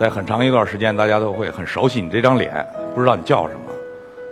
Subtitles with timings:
[0.00, 3.60] 在很长一段时间，大家都会很熟悉你这张脸，不知道你叫什么。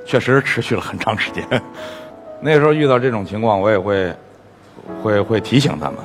[0.07, 1.45] 确实持续了很长时间。
[2.41, 4.11] 那时候遇到这种情况，我也会
[5.03, 5.97] 会会提醒他们。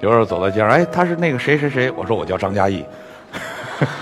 [0.00, 2.82] 比如说走到街上，哎，他是那个谁谁谁，我说我叫张嘉译。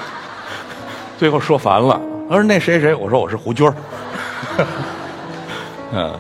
[1.19, 3.75] 最后说烦了，他说那谁谁，我说我是胡军儿。
[5.93, 6.15] 嗯，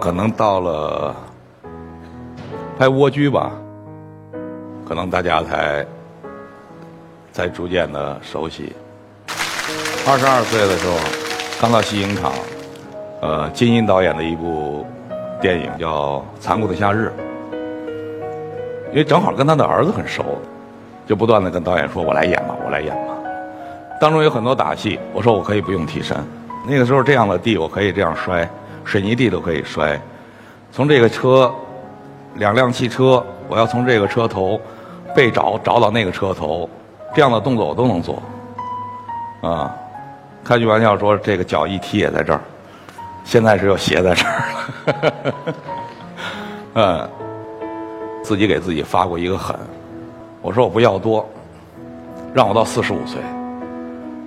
[0.00, 1.16] 可能到了
[2.78, 3.50] 拍《蜗居》吧，
[4.86, 5.84] 可能大家才
[7.32, 8.72] 才逐渐的熟悉。
[10.06, 10.96] 二十二岁的时候，
[11.60, 12.32] 刚到西影厂，
[13.20, 14.86] 呃，金鹰导演的一部
[15.40, 17.10] 电影叫《残酷的夏日》，
[18.90, 20.40] 因为正好跟他的儿子很熟，
[21.06, 23.14] 就不断的跟导演说：“我来演吧，我来演吧。”
[24.00, 26.16] 当中有很多打戏，我说我可以不用替身。
[26.66, 28.48] 那个时候这样的地我可以这样摔。
[28.84, 29.96] 水泥地都可以摔，
[30.72, 31.54] 从这个车，
[32.34, 34.60] 两辆汽车，我要从这个车头
[35.14, 36.68] 被找找到那个车头，
[37.14, 38.22] 这样的动作我都能做。
[39.42, 39.74] 啊，
[40.44, 42.40] 开句玩笑说，这个脚一踢也在这儿，
[43.24, 45.34] 现在是又斜在这儿了。
[46.74, 47.10] 嗯，
[48.22, 49.54] 自己给自己发过一个狠，
[50.40, 51.28] 我说我不要多，
[52.32, 53.20] 让我到四十五岁，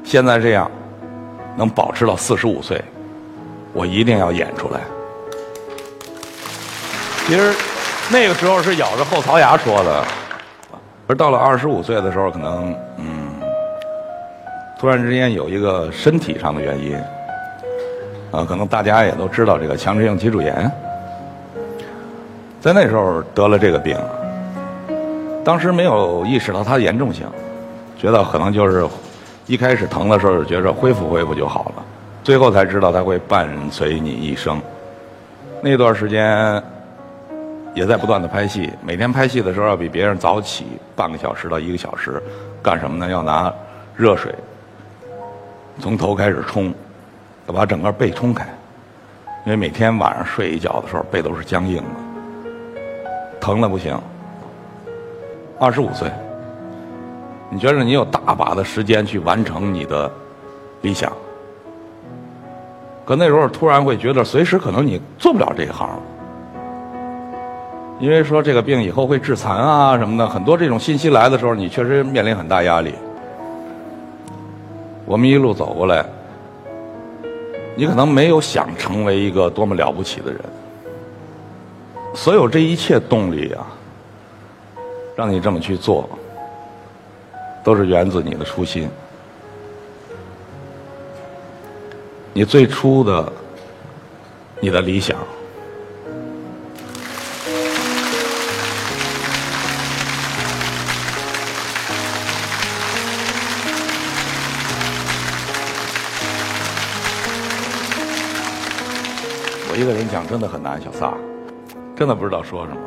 [0.04, 0.70] 现在这样
[1.56, 2.84] 能保持到四十五岁。
[3.74, 4.80] 我一定要演出来。
[7.28, 7.54] 其实
[8.10, 10.06] 那个时候是咬着后槽牙说的，
[11.08, 13.06] 而到了二十五岁的时候，可能嗯，
[14.80, 16.96] 突然之间有一个身体上的原因，
[18.32, 20.72] 啊，可能大家也都知道这个强直性脊柱炎，
[22.60, 23.96] 在那时候得了这个病，
[25.44, 27.28] 当时没有意识到它的严重性，
[27.96, 28.88] 觉得可能就是
[29.46, 31.84] 一开始疼的时候，觉着恢复恢复就好了。
[32.24, 34.60] 最后才知道它会伴随你一生。
[35.62, 36.62] 那段时间
[37.76, 42.24] 也在不断的拍戏，每天拍戏的时候要比别人早起半个小时到一个小时，
[42.64, 43.12] 干什么呢？
[43.12, 43.54] 要拿
[43.98, 44.34] 热水
[45.82, 46.74] 从头开始冲，
[47.48, 48.48] 要把整个背冲开，
[49.46, 52.82] 因为每天晚上睡一觉的时候背都是僵硬的，
[53.42, 54.00] 疼的不行。
[55.60, 56.10] 二十五岁，
[57.50, 60.10] 你觉得你有大把的时间去完成你的
[60.82, 61.12] 理想？
[63.06, 66.00] 可那时候突然会觉得，随时可能你做不了这一行，
[68.00, 72.94] 因为说这个病以后会致残啊什么的，很多这种信息来的时候，你确实面临很大压力。
[75.06, 76.06] 我们一路走过来，
[77.76, 80.42] 你可能没有想成为一个多么了不起的人，
[82.14, 83.66] 所有这一切动力啊，
[85.16, 86.10] 让你这么去做，
[87.64, 88.90] 都是源自你的初心。
[92.34, 93.32] 你最初的
[94.60, 95.18] 你的理想，
[109.76, 111.14] 一个人讲真的很难，小撒，
[111.98, 112.78] 真的不知道说什么，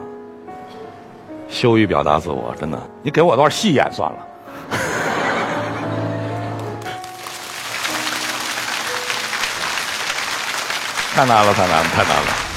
[1.46, 4.18] 羞于表达自我，真的，你给我段戏演算了。
[11.14, 12.47] 太难了，太难了，太难了！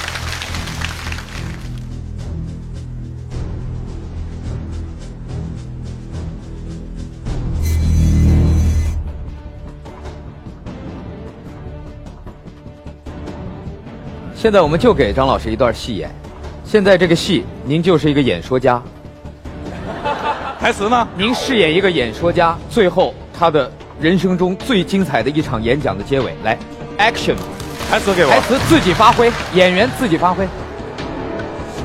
[14.42, 16.10] 现在我们就给张老师一段戏演。
[16.64, 18.82] 现在这个戏，您就是一个演说家。
[20.58, 21.06] 台词呢？
[21.16, 23.70] 您饰演一个演说家，最后他的
[24.00, 26.58] 人生中最精彩的一场演讲的结尾，来
[26.98, 27.36] ，action！
[27.88, 28.30] 台词给我。
[28.32, 30.44] 台词自己发挥，演员自己发挥。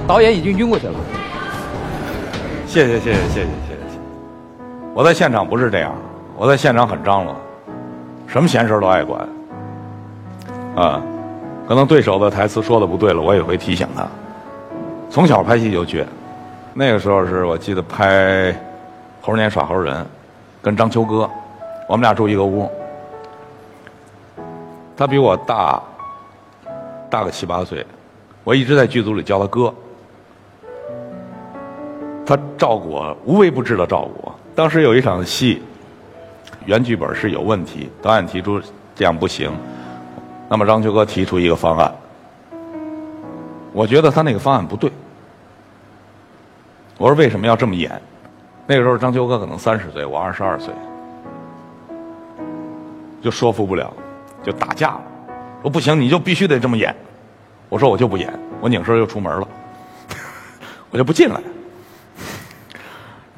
[0.07, 0.93] 导演已经晕过去了。
[2.65, 3.99] 谢谢谢谢谢谢谢谢。
[4.95, 5.93] 我在现场不是这样，
[6.35, 7.35] 我在现场很张罗，
[8.25, 9.29] 什么闲事都爱管。
[10.75, 10.99] 啊，
[11.67, 14.07] 可能对手的台词说的不对了，我也会提醒他。
[15.09, 16.05] 从小拍戏就倔，
[16.73, 18.51] 那个时候是我记得拍
[19.21, 19.95] 《猴年耍猴人》，
[20.61, 21.29] 跟张秋歌，
[21.87, 22.69] 我们俩住一个屋，
[24.95, 25.81] 他比我大。
[27.09, 27.85] 大个七八岁，
[28.43, 29.73] 我一直在剧组里叫他哥，
[32.25, 34.35] 他照顾我，无微不至的照顾我。
[34.53, 35.61] 当时有一场戏，
[36.65, 38.61] 原剧本是有问题，导演提出
[38.93, 39.49] 这样不行，
[40.49, 41.93] 那么张秋哥提出一个方案，
[43.73, 44.91] 我觉得他那个方案不对，
[46.97, 48.01] 我说为什么要这么演？
[48.65, 50.73] 那个时候张秋哥可能三十岁，我二十二岁，
[53.21, 53.93] 就说服不了，
[54.43, 55.01] 就打架了。
[55.61, 56.95] 说不行，你就必须得这么演。
[57.69, 59.47] 我说我就不演，我拧身就出门了，
[60.91, 61.41] 我就不进来。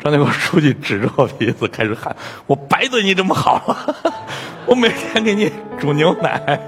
[0.01, 2.15] 张建国书记指着我鼻子开始喊
[2.47, 3.95] ：“我白对你这么好了，
[4.65, 6.59] 我每天给你煮牛奶，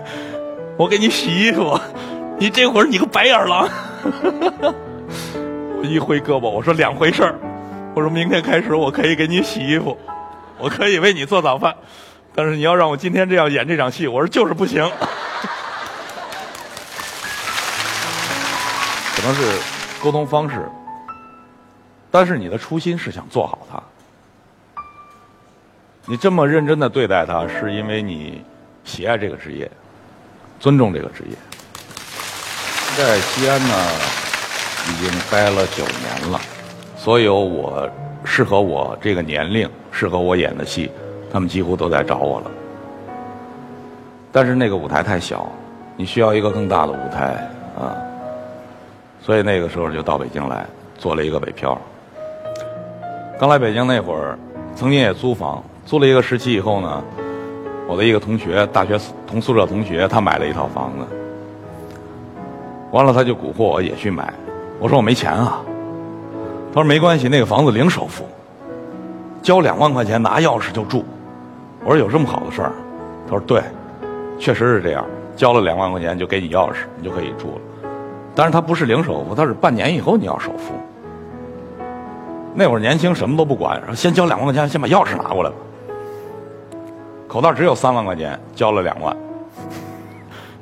[0.82, 1.80] 我给你洗衣服，
[2.40, 3.70] 你这会儿你个白眼狼！”
[5.78, 7.36] 我一挥胳膊，我说两回事儿。
[7.94, 9.96] 我说明天开始我可以给你洗衣服，
[10.58, 11.76] 我可以为你做早饭，
[12.34, 14.84] 但是你要让我今天这样演这场戏，我说就是不行。
[19.16, 19.60] 可能是
[20.02, 20.68] 沟通方式，
[22.10, 23.80] 但是你的初心是想做好它。
[26.08, 28.44] 你这么认真的对待它，是因为你
[28.84, 29.70] 喜爱这个职业，
[30.62, 31.36] 尊重这个职业。
[32.96, 33.76] 在西安呢，
[34.90, 36.40] 已经待了九年了。
[36.96, 37.90] 所有我
[38.24, 40.92] 适合我这个年龄、适合我演的戏，
[41.34, 42.52] 他们几乎都在找我了。
[44.32, 45.52] 但是那个舞台太小，
[45.98, 47.98] 你需要一个更大的舞台啊。
[49.20, 50.66] 所以那个时候就到北京来
[50.98, 51.76] 做了一个北漂。
[53.40, 54.38] 刚来北京那会儿，
[54.76, 57.04] 曾经也租房，租了一个时期以后呢，
[57.92, 58.98] 我的一个同学，大学
[59.28, 61.06] 同宿舍同学，他买了一套房子，
[62.90, 64.34] 完了他就蛊惑我也去买，
[64.80, 65.62] 我说我没钱啊。
[66.74, 68.24] 他说：“没关系，那个房子零首付，
[69.42, 71.04] 交两万块钱拿钥匙就住。”
[71.84, 72.72] 我说：“有这么好的事儿？”
[73.28, 73.62] 他说：“对，
[74.40, 75.04] 确实是这样，
[75.36, 77.90] 交了两万块钱就给你钥匙，你就可以住了。
[78.34, 80.74] 但是他不是零首付，他是半年以后你要首付。
[82.56, 85.56] 那会儿年轻什么都不管，先交两万块钱，先把钥匙拿过来吧。
[87.32, 89.16] 口袋只有三万块钱，交了两万，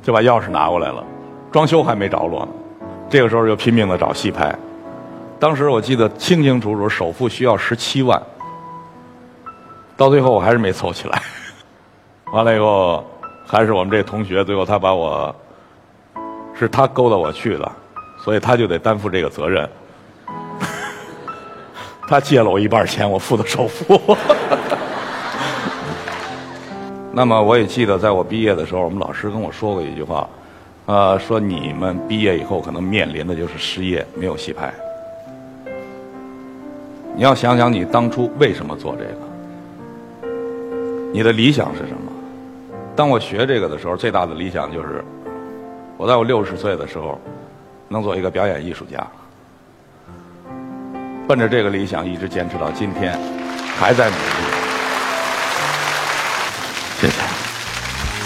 [0.04, 1.04] 就把钥匙拿过来了，
[1.52, 2.52] 装修还没着落呢。
[3.10, 4.56] 这个时候就拼命的找戏拍。”
[5.40, 8.22] 当时我记得清清楚楚，首付需要十七万，
[9.98, 11.20] 到最后我还是没凑起来。
[12.32, 13.04] 完了以后，
[13.48, 15.36] 还是我们这同学，最后他把我，
[16.54, 17.72] 是他勾搭我去的，
[18.24, 19.68] 所以他就得担负这个责任。
[22.08, 24.16] 他借了我一半钱，我付的首付。
[27.20, 30.26] 那么我也记得，在我毕业的时候，我们老师跟我说过一句话，
[30.86, 34.74] 呃，说你们毕业以后可能面临的就是失业，没有戏拍。
[37.14, 40.30] 你要想想你当初为什么做这个？
[41.12, 42.10] 你的理想是什么？
[42.96, 45.04] 当我学这个的时候，最大的理想就是，
[45.98, 47.20] 我在我六十岁的时候，
[47.90, 49.06] 能做一个表演艺术家。
[51.28, 53.20] 奔着这个理想一直坚持到今天，
[53.78, 54.49] 还在努力。